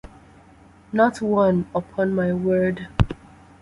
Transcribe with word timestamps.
Not 0.91 1.21
one, 1.21 1.67
upon 1.75 2.15
my 2.15 2.33
word. 2.33 2.87